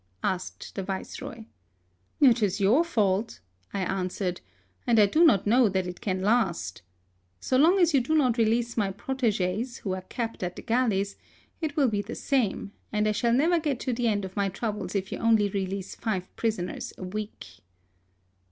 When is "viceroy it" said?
0.81-2.41